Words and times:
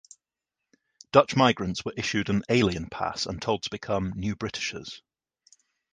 Dutch 1.11 1.35
migrants 1.35 1.85
were 1.85 1.93
issued 1.95 2.31
an 2.31 2.41
‘Alien 2.49 2.89
Pass’ 2.89 3.27
and 3.27 3.39
told 3.39 3.61
to 3.61 3.69
become 3.69 4.13
‘New 4.15 4.35
Britishers’. 4.35 5.03